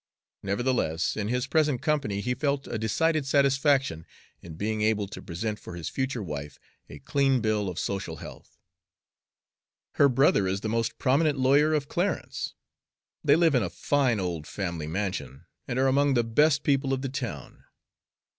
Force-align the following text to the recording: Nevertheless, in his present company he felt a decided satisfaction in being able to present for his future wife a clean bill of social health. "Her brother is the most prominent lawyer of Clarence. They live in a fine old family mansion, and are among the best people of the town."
Nevertheless, 0.41 1.15
in 1.15 1.27
his 1.27 1.45
present 1.45 1.79
company 1.83 2.21
he 2.21 2.33
felt 2.33 2.65
a 2.65 2.79
decided 2.79 3.23
satisfaction 3.27 4.07
in 4.41 4.55
being 4.55 4.81
able 4.81 5.05
to 5.07 5.21
present 5.21 5.59
for 5.59 5.75
his 5.75 5.89
future 5.89 6.23
wife 6.23 6.57
a 6.89 6.97
clean 6.97 7.39
bill 7.39 7.69
of 7.69 7.77
social 7.77 8.15
health. 8.15 8.57
"Her 9.97 10.09
brother 10.09 10.47
is 10.47 10.61
the 10.61 10.69
most 10.69 10.97
prominent 10.97 11.37
lawyer 11.37 11.75
of 11.75 11.87
Clarence. 11.87 12.55
They 13.23 13.35
live 13.35 13.53
in 13.53 13.61
a 13.61 13.69
fine 13.69 14.19
old 14.19 14.47
family 14.47 14.87
mansion, 14.87 15.45
and 15.67 15.77
are 15.77 15.85
among 15.87 16.15
the 16.15 16.23
best 16.23 16.63
people 16.63 16.93
of 16.93 17.03
the 17.03 17.07
town." 17.09 17.65